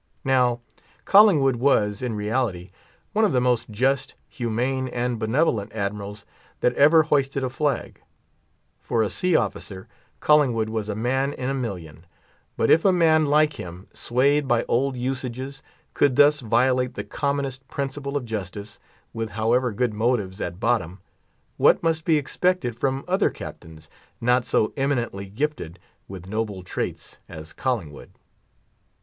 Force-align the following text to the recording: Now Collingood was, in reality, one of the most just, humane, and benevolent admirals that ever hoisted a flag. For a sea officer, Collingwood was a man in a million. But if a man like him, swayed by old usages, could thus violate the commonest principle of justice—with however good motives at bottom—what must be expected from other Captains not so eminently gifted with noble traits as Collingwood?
Now 0.25 0.61
Collingood 1.05 1.57
was, 1.57 2.01
in 2.01 2.15
reality, 2.15 2.71
one 3.13 3.23
of 3.23 3.33
the 3.33 3.39
most 3.39 3.69
just, 3.69 4.15
humane, 4.27 4.87
and 4.87 5.19
benevolent 5.19 5.71
admirals 5.73 6.25
that 6.61 6.73
ever 6.73 7.03
hoisted 7.03 7.43
a 7.43 7.51
flag. 7.51 8.01
For 8.79 9.03
a 9.03 9.11
sea 9.11 9.35
officer, 9.35 9.87
Collingwood 10.19 10.69
was 10.69 10.89
a 10.89 10.95
man 10.95 11.33
in 11.33 11.51
a 11.51 11.53
million. 11.53 12.07
But 12.57 12.71
if 12.71 12.83
a 12.83 12.91
man 12.91 13.27
like 13.27 13.57
him, 13.59 13.85
swayed 13.93 14.47
by 14.47 14.63
old 14.63 14.97
usages, 14.97 15.61
could 15.93 16.15
thus 16.15 16.39
violate 16.39 16.95
the 16.95 17.03
commonest 17.03 17.67
principle 17.67 18.17
of 18.17 18.25
justice—with 18.25 19.29
however 19.29 19.71
good 19.71 19.93
motives 19.93 20.41
at 20.41 20.59
bottom—what 20.59 21.83
must 21.83 22.05
be 22.05 22.17
expected 22.17 22.75
from 22.75 23.05
other 23.07 23.29
Captains 23.29 23.87
not 24.19 24.45
so 24.45 24.73
eminently 24.75 25.27
gifted 25.27 25.77
with 26.07 26.25
noble 26.25 26.63
traits 26.63 27.19
as 27.29 27.53
Collingwood? 27.53 28.09